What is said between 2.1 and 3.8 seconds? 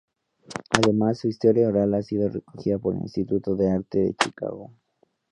recogida por el Instituto de